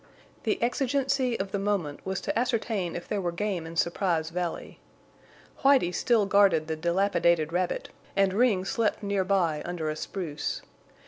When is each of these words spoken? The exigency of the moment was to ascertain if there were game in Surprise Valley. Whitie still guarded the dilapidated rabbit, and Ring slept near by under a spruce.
The 0.45 0.59
exigency 0.63 1.39
of 1.39 1.51
the 1.51 1.59
moment 1.59 2.03
was 2.07 2.19
to 2.21 2.35
ascertain 2.35 2.95
if 2.95 3.07
there 3.07 3.21
were 3.21 3.31
game 3.31 3.67
in 3.67 3.75
Surprise 3.75 4.31
Valley. 4.31 4.79
Whitie 5.63 5.91
still 5.91 6.25
guarded 6.25 6.65
the 6.65 6.75
dilapidated 6.75 7.53
rabbit, 7.53 7.89
and 8.15 8.33
Ring 8.33 8.65
slept 8.65 9.03
near 9.03 9.23
by 9.23 9.61
under 9.63 9.91
a 9.91 9.95
spruce. 9.95 10.63